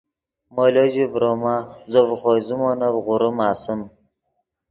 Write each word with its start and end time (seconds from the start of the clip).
مولو 0.55 0.83
ژے 0.93 1.03
ڤروما 1.11 1.55
زو 1.91 2.01
ڤے 2.07 2.15
خوئے 2.21 2.41
زیمونف 2.47 2.95
غوریم 3.05 3.37
آسیم 3.49 3.81